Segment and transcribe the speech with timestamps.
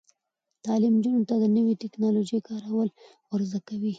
[0.65, 2.89] تعلیم نجونو ته د نوي ټیکنالوژۍ کارول
[3.31, 3.89] ور زده کوي.